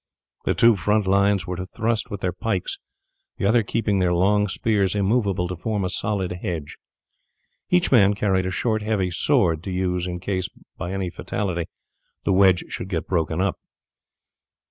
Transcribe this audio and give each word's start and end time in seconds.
The 0.45 0.55
two 0.55 0.75
front 0.75 1.05
lines 1.05 1.45
were 1.45 1.57
to 1.57 1.65
thrust 1.67 2.09
with 2.09 2.21
their 2.21 2.33
pikes, 2.33 2.79
the 3.37 3.45
others 3.45 3.65
keeping 3.67 3.99
their 3.99 4.15
long 4.15 4.47
spears 4.47 4.95
immovable 4.95 5.47
to 5.49 5.55
form 5.55 5.83
a 5.85 5.91
solid 5.91 6.31
hedge. 6.41 6.79
Each 7.69 7.91
man 7.91 8.15
carried 8.15 8.47
a 8.47 8.49
short 8.49 8.81
heavy 8.81 9.11
sword 9.11 9.61
to 9.61 9.71
use 9.71 10.07
in 10.07 10.19
case, 10.19 10.49
by 10.75 10.91
any 10.91 11.11
fatality, 11.11 11.65
the 12.23 12.33
wedge 12.33 12.63
should 12.67 12.89
get 12.89 13.05
broken 13.07 13.39
up. 13.41 13.59